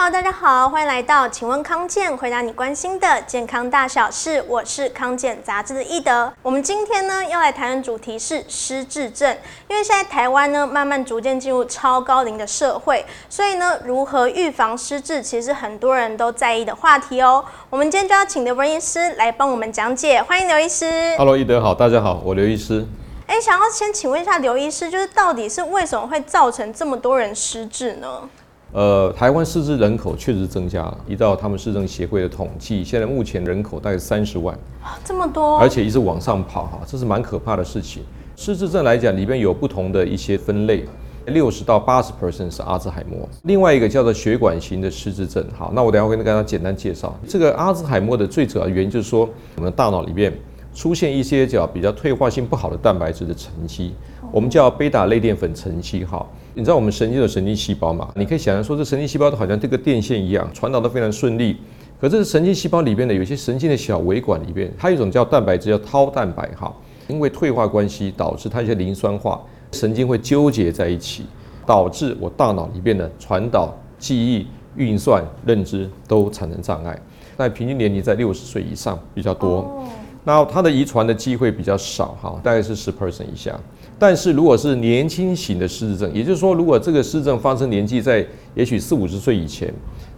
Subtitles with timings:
[0.00, 4.40] Hello，大家好，欢迎来到请问康健，回答你关心的健康大小事。
[4.46, 6.32] 我是康健杂志的易德。
[6.40, 17.44] 我们今天呢要来谈的主题是失智症，因为现在台湾呢慢慢逐渐进入超高龄的社会，所以呢如何预防失智，其实很多人都在意的话题哦。
[17.68, 21.16] 我们今天就要请刘文医师来帮我们讲解，欢迎刘医师。
[21.16, 22.86] Hello，易德好，大家好，我刘医师。
[23.26, 28.30] 哎，想要先请问一下刘医师，就是到底是为什么会造成这么多人失智呢？
[28.72, 34.56] 呃，台湾失智人口确实增加了，依照他们市政协会的统计，现在目前人口大概三十万，
[35.02, 38.02] 这么多，而且一直往上跑哈，这是蛮可怕的事情。
[38.36, 40.84] 失智症来讲，里边有不同的一些分类，
[41.26, 45.42] 六十到八十 percent 是阿兹海默，另外一个叫做血管型的失智症。
[45.56, 50.32] 好，那我等下会跟大家简单介绍这个阿兹海默的最主要原因，就是说我们的大脑里面
[50.74, 53.94] 出现一些叫比较退化性不好的蛋白质的沉积，
[54.30, 56.24] 我们叫贝塔类淀粉沉积哈。
[56.58, 58.10] 你知道我们神经有神经细胞嘛？
[58.16, 61.56] 你可以想象说，这神经细胞都好像这个电线一样，传导得非常顺利。
[62.00, 66.74] 可是神经细胞里边的有些神经的小微管里边，它有一种叫蛋白质，叫 tau 蛋白哈。
[67.06, 71.26] 因为退化关系，导致它一些磷酸化，神经会纠结在一起，
[71.64, 77.00] 导致我大脑里边的传导、记忆、运算、认知都产生障碍。
[77.36, 79.86] 那平均年龄在六十岁以上比较多。
[80.24, 83.56] 那它的遗传的机会比较少哈，大概是十 percent 以下。
[83.98, 88.24] 但是如果是年轻型的失智症，也就是说，如果这个失智症发生年纪在
[88.54, 89.72] 也许四五十岁以前，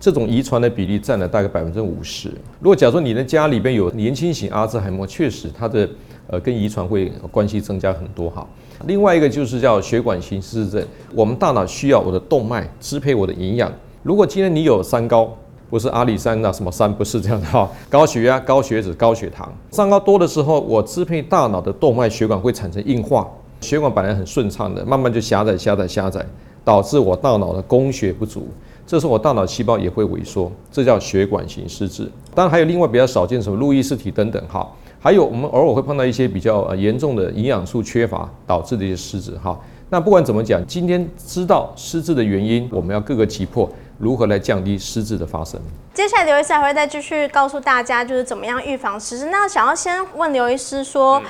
[0.00, 2.30] 这种遗传的比例占了大概百分之五十。
[2.60, 5.88] 如果假如说你的家里边有年轻型阿兹海默，确实它的
[6.28, 8.46] 呃跟遗传会关系增加很多哈。
[8.86, 13.70] 另外一个就是叫血管型失智症，我们大脑需要我的动脉支配我的营养。
[14.02, 15.36] 如果今天你有三高。
[15.68, 17.68] 不是阿里山那什么山，不是这样的哈。
[17.90, 23.28] 高血压、高血脂、高血糖，三高多的时候，我支配大脑的动脉血管会产生硬化，
[23.60, 26.24] 血管本来很顺畅的，慢慢就狭窄、狭窄、狭窄，
[26.64, 28.48] 导致我大脑的供血不足，
[28.86, 32.10] 这时候我大脑细胞也会萎缩，这叫血管型失智。
[32.34, 34.66] 当然还有另外比较少见什么路易斯体等等哈，
[35.00, 39.58] 还有我们偶尔会碰到一些比较呃严重的营养素缺乏导致的一些失智哈。
[39.88, 43.70] 那不管怎么讲，今天知道失智的原因，我们要各个击破。
[43.98, 45.58] 如何来降低失智的发生？
[45.94, 49.30] 接下来刘医师还会再继续告诉大家，就是怎么样预防失智。
[49.30, 51.22] 那想要先问刘医师说，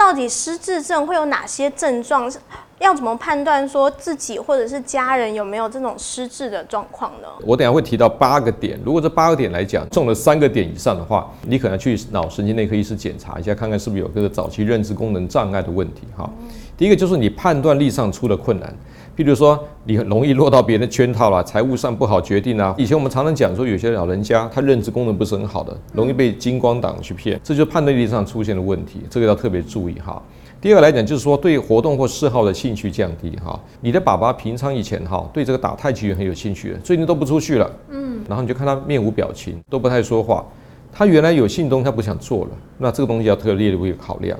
[0.00, 2.32] 到底失智症会有哪些症状？
[2.80, 7.28] 要怎么判断说自己或者是家人有没有这种失智的状况呢？
[7.44, 16.04] 我等下会提到八个点，如果这八个点来讲中了三个点以上的话，你可能去脑神经内科医师检查一下，看看是不是有这个早期认知功能障碍的问题。
[16.16, 16.28] 哈，
[16.78, 18.74] 第一个就是你判断力上出了困难。
[19.14, 22.74] 譬如说，你很容易落到别人的圈套啦，财务上不好决定啊。
[22.78, 30.22] 以前我们常常讲说，有些老人家他认知功能不是很好的，容易被金光党去骗，这就是判断力上出现的问题，这个要特别注意哈。
[30.60, 33.58] 第二个来讲，就是说对活动或嗜好的兴趣降低哈。
[33.80, 40.44] 你的爸爸平常以前哈对这个打太极拳很有兴趣，最近都不出去了，嗯，然后你就看他面无表情，都不太说话，
[40.92, 44.38] 他原来有兴东西他不想做了，那这个东西要特别列入一个考量。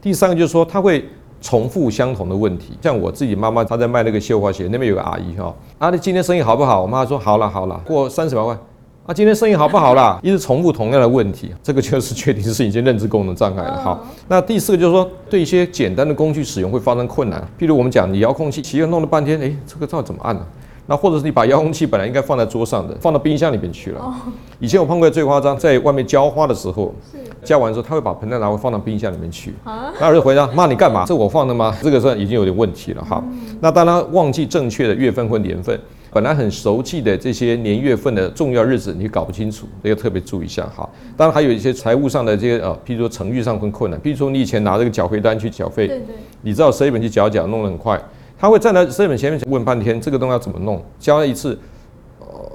[0.00, 1.04] 第三个就是说他会。
[1.44, 6.80] 重复相同的问题，像我自己妈妈，她在卖那个绣花鞋，那边有个阿姨哈，啊，你今天生意好不好？
[6.80, 8.56] 我妈说好了好了，过三十万块，
[9.04, 10.16] 啊，今天生意好不好啦？
[10.22, 14.06] 一直重复同样的问题，这个就是确定是已经认知功能障碍了好。
[14.28, 20.46] 那第四个就是说，对一些简单的工具使用会发生困难，譬如我们讲你遥控器，其实弄了半天，诶，这个到底怎么按呢？
[20.86, 24.14] 那或者是你把遥控器本来应该放在桌上的，放到冰箱里面去了。
[24.60, 26.94] 以前我碰过最夸张，在外面浇花的时候，
[27.42, 29.52] 浇完之后他会把盆栽拿回放到冰箱里面去。
[29.64, 31.04] 那儿子回答：骂，你干嘛？
[31.04, 31.74] 这我放的吗？
[31.82, 33.20] 这个算已经有点问题了哈。
[33.60, 35.76] 那当他忘记正确的月份或年份，
[36.12, 40.86] 本来很熟悉的这些年月份的重要日子，你搞不清楚，这个特别注意一下哈。
[41.16, 47.98] 当然还有一些财务上的这些呃，譬如说程序上很困难，譬如说你以前拿这个缴费单去缴费，对对，你知道谁本去缴缴，弄得很快。
[48.38, 50.84] 他会站在摄影本前面问半天，这个东西要怎么弄？
[50.98, 51.58] 交了一次，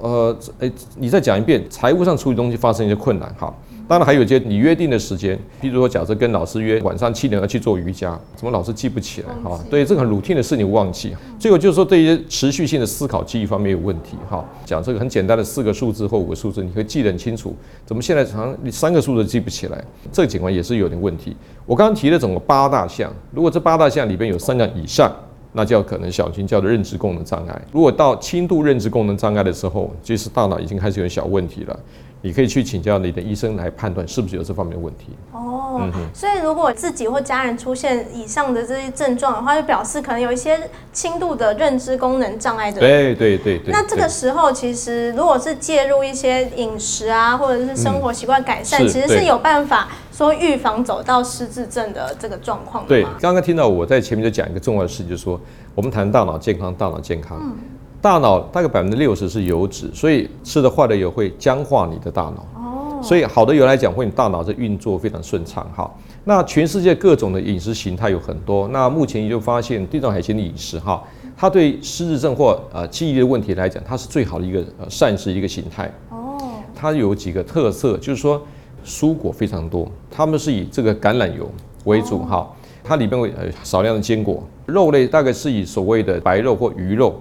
[0.00, 1.64] 呃，诶，你再讲一遍。
[1.68, 3.52] 财务上处理东西发生一些困难，哈。
[3.88, 9.28] 当然还有一些你约定的时间，譬如说，假设跟老师约晚上七点要去做瑜伽，怎么老是记不起来？
[9.42, 11.16] 哈，对，这个很 routine 的事你忘记。
[11.38, 14.44] 最后就是说，对于持续性的思考记忆方面有问题，哈。
[14.66, 17.56] 讲这个很简单的四个数字或五个数字，你会记得很清楚，
[17.86, 19.82] 怎么现在常你三个数字记不起来？
[20.12, 21.34] 这个情况也是有点问题。
[21.64, 25.10] 我刚刚提的总共八大项，如果这八大项里边有三个以上。
[25.54, 27.62] 那叫可能小心叫做认知功能障碍。
[27.72, 31.80] 如果到轻度认知功能障碍的时候，其实大脑已经开始有小问题了。
[32.20, 35.16] 你可以去请教你的医生来判断是不是有这方面的问题。
[35.32, 40.58] 哦，嗯、所以如果自己或家人出现以上的这些症状的话，就表示可能有一些
[40.92, 42.80] 轻度的认知功能障碍的。
[42.80, 43.72] 对对对对。
[43.72, 52.88] 那这个时候，其实如果是介入一些饮食啊，或者是生活习惯改善，嗯、其实是有办法说预防走到失智症的这个状况的。
[52.88, 55.40] 对，刚刚听到我在前面就讲一个重要的事，就是说
[55.76, 57.38] 我们谈大脑健康，大脑健康。
[57.40, 57.56] 嗯
[58.00, 62.46] 大脑大概百分之六十是油脂，所以吃的坏的油会僵化你的大脑。
[62.54, 65.68] 哦，所以好的油来讲，会你大脑的运作非常顺畅。
[65.74, 65.90] 哈，
[66.24, 68.68] 那全世界各种的饮食形态有很多。
[68.68, 71.02] 那目前也就发现地中海型的饮食，哈，
[71.36, 75.92] 它对失智症或呃记忆的问题来讲，它是最好的一个呃膳食一个形态。
[76.10, 76.38] 哦，
[76.76, 78.40] 它有几个特色，就是说
[78.84, 81.50] 蔬果非常多，它们是以这个橄榄油
[81.84, 82.20] 为主。
[82.20, 82.48] 哈，
[82.84, 87.20] 它里边会呃少量的坚果，肉类大概是以所谓的白肉或鱼肉。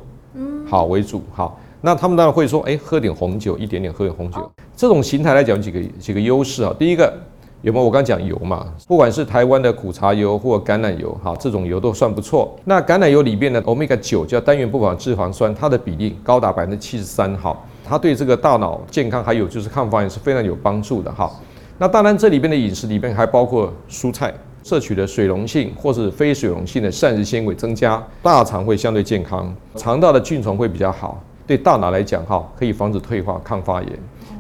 [0.70, 6.76] 好为主，好，那他们当然会说，哎，喝点红酒，一点点喝点红酒，这种形态来讲，几个几个优势啊。
[6.78, 7.14] 第一个
[7.62, 7.86] 有没有？
[7.86, 12.54] 我刚讲油嘛，不管是台湾的苦茶油或橄榄油，哈，这种油都算不错。
[12.66, 21.32] 那橄榄油里边的 Omega 九叫单元不饱和脂肪酸，它的比例高达百分之七十三，哈，它对这个大脑健康还有就是抗发炎是非常有帮助的，哈。
[21.78, 24.34] 那当然这里边的饮食里边还包括蔬菜。
[24.64, 33.92] 摄取的水溶性或是非水溶性的膳食纤维增加，大肠会相对健康，肠道的菌丛会比较好，对大脑来讲哈，可以防止退化、抗发炎。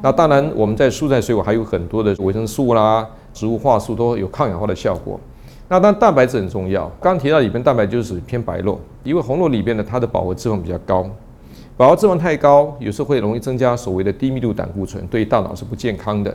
[0.01, 5.19] 那当然，我们在蔬菜水果还有很多的维生素啦、植物化素都有抗氧化的效果。
[5.69, 11.09] 那当然蛋白质很重要，刚提到里边蛋白就是偏白肉，因为红肉里边呢，它的饱和脂肪比较高，
[11.75, 16.33] 饱和脂肪太高，有时候会容易增加所谓的低密度胆固醇，对大脑是不健康的。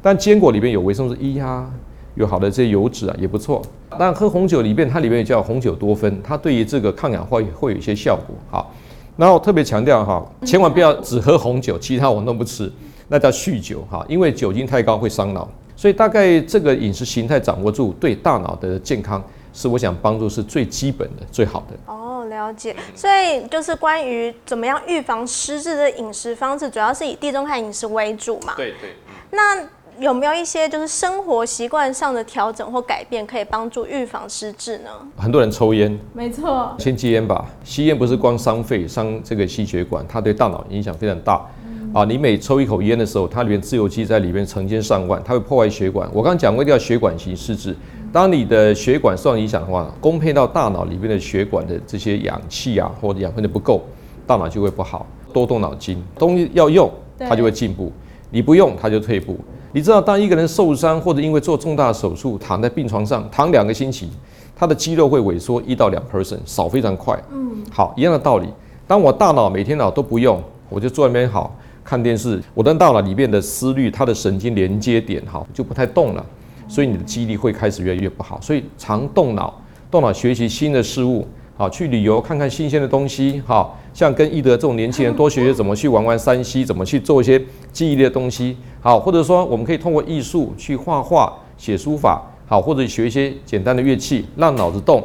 [0.00, 1.68] 但坚果里边有维生素 E 呀。
[2.14, 3.62] 有好的这些油脂啊，也不错。
[3.98, 8.34] 但喝红酒里边，它里面也叫红酒多酚，它对于这个抗氧化也会有一些效果。
[8.50, 8.72] 好，
[9.16, 12.72] 然后特别强调哈，千万不要只喝红酒，其他我们都不吃，
[13.08, 15.48] 那叫酗酒哈，因为酒精太高会伤脑。
[15.76, 19.22] 所以大概这个饮食形态掌握住，对大脑的健康
[19.52, 21.92] 是我想帮助是最基本的、最好的。
[21.92, 22.76] 哦，了解。
[22.94, 28.54] 所以就是关于怎么样预防失智的饮食方式，主要是以地中海饮食为主嘛？
[28.56, 28.94] 对对。
[29.30, 29.60] 那
[30.02, 34.90] 有没有一些就是生活习惯上的调整或改变，可以帮助预防失智呢？
[35.16, 37.48] 很多人抽烟，没错，先戒烟吧。
[37.62, 41.40] 吸烟不是光伤肺、伤这个心血管，它对大脑影响非常大。
[41.64, 46.08] 嗯、啊，你每抽一口烟的时候，它里面自由基在里面成千上万，它会破坏血管。
[46.12, 47.72] 我刚刚讲过，一定要血管型失智。
[48.12, 53.80] 当你的血管受到影响的话，供配到大脑里面的血管的这些氧气啊或者养分的不够，
[54.26, 55.06] 大脑就会不好。
[55.32, 56.90] 多动脑筋，东西要用，
[57.20, 57.88] 它就会进步；
[58.30, 59.38] 你不用，它就退步。
[59.74, 64.10] 你知道，当一个人受伤或者因为做重大手术躺在病床上躺两个星期，
[64.54, 67.18] 他的肌肉会萎缩一到两 percent，少非常快。
[67.32, 68.46] 嗯，好，一样的道理。
[68.86, 76.24] 当我大脑每天脑都不用，我就坐那边好看电视，我的大脑里面的思虑，它的神经连接点好就不太动了，
[76.68, 78.38] 所以你的记忆力会开始越来越不好。
[78.42, 79.58] 所以常动脑，
[79.90, 81.26] 动脑学习新的事物。
[81.54, 87.40] 好，去旅游看看新鲜的东西，好，像跟易德这种年轻人多学学怎么去玩玩山西怎么去做一些
[87.70, 95.04] 记忆力的东西，好，或者说我们可以通过艺术去画画、写书法，好，或者学一些简单的乐器，让脑子动，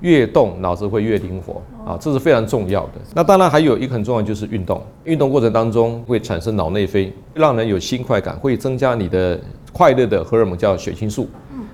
[0.00, 2.92] 越动脑子会越灵活，啊，这是非常重要的。
[3.14, 9.40] 那当然还有一个很重要就是运动，运动过程当中会产生脑内啡，让人有新快感，会增加你的
[9.72, 11.26] 快乐的荷尔蒙叫血清素，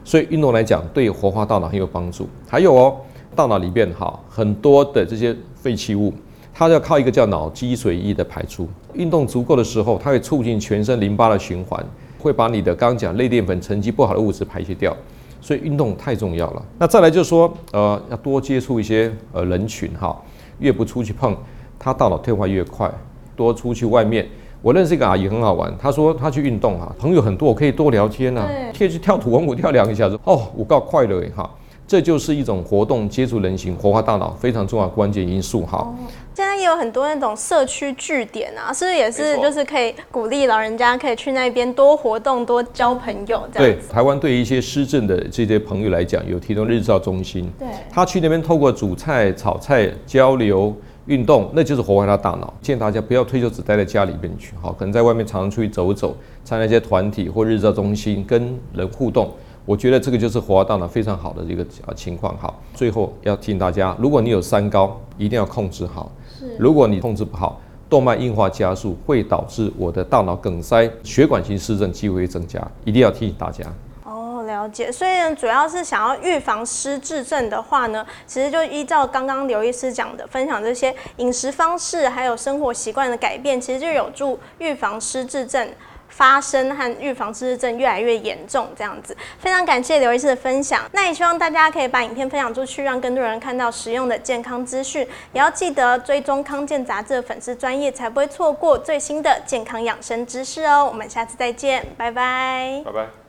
[0.04, 2.28] 所以运动来讲对活化大脑很有帮助。
[2.48, 2.96] 还有哦。
[3.34, 6.12] 大脑里边哈很多的这些废弃物，
[6.52, 8.68] 它要靠一个叫脑脊髓液的排出。
[8.94, 11.84] 运动足够的时候，它会促进全身淋巴的循环，
[12.18, 14.96] 会把你的刚刚讲类淀粉沉积不好的物质排泄掉。
[15.40, 16.62] 所以运动太重要了。
[16.78, 20.16] 那再来就是说，呃，要多接触一些呃人群哈，
[20.60, 21.36] 越不出去碰，
[21.80, 22.88] 它大脑退化越快。
[23.34, 24.24] 多出去外面，
[24.60, 28.48] 我认识一个阿姨很好玩，她说她去运动哈，朋友很多，我可以多聊天啊，
[28.78, 31.50] 可以去跳土风舞跳两个小时，哦，我够快乐哈。
[31.86, 35.78] 这就是一种活动、接触人群、活化大脑非常重要的关键因素哈。
[35.78, 35.94] 哦，
[36.34, 43.78] 现在也有很多那种社区据点啊，是不是也是就是可以鼓励老人家可以去那边多活动、多交朋友这样？
[43.78, 47.50] 对，台湾对于一些失政的这些朋友来讲，有提供日照中心。
[47.58, 50.74] 对，他去那边透过煮菜、炒菜、交流、
[51.06, 52.54] 运动，那就是活化他大脑。
[52.62, 59.30] 建议大家不要退休只待在家里面去，好，可能在外面常常出去走走，参加一些团体或日照中心，跟人互动。
[59.64, 62.36] 我觉得这个就是活化大脑非常好的一个啊情况。
[62.36, 66.10] 好，最后要提醒大家，如果你有三高，一定要控制好。
[66.38, 66.56] 是。
[66.58, 73.64] 如果你控制不好，动脉硬化加速会导致我的大脑梗塞、血管型失智机会增加，一定要提醒大家。
[74.04, 74.90] 哦，了解。
[74.90, 85.68] 所以呢，主要是想要预防失智症的话呢，其实就依照刚刚刘医师讲的，分享这些饮食方式还有生活习惯的改变，其实就有助预防失智症
[86.12, 90.82] 发生和预防失智症越来越严重，这样子，非常感谢刘医师的分享。
[90.92, 95.06] 那也希望大家可以把影片分享出去，让更多人看到实用的健康资讯。
[95.32, 100.84] 也要记得追踪康健杂志的粉丝专页，才不会错过最新的健康养生知识哦。
[100.86, 102.82] 我们下次再见，拜拜。
[102.84, 103.21] 拜拜。